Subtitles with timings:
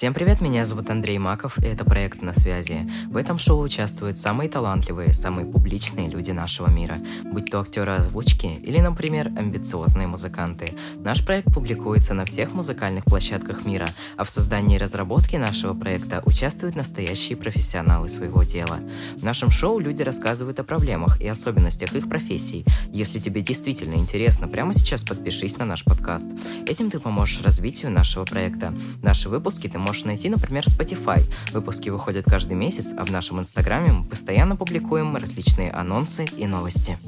[0.00, 2.90] Всем привет, меня зовут Андрей Маков, и это проект «На связи».
[3.10, 8.46] В этом шоу участвуют самые талантливые, самые публичные люди нашего мира, будь то актеры озвучки
[8.46, 10.72] или, например, амбициозные музыканты.
[11.04, 16.22] Наш проект публикуется на всех музыкальных площадках мира, а в создании и разработке нашего проекта
[16.24, 18.78] участвуют настоящие профессионалы своего дела.
[19.18, 22.64] В нашем шоу люди рассказывают о проблемах и особенностях их профессий.
[22.90, 26.30] Если тебе действительно интересно, прямо сейчас подпишись на наш подкаст.
[26.66, 28.72] Этим ты поможешь развитию нашего проекта.
[29.02, 31.22] Наши выпуски ты можешь найти, например, Spotify.
[31.52, 36.98] Выпуски выходят каждый месяц, а в нашем инстаграме мы постоянно публикуем различные анонсы и новости.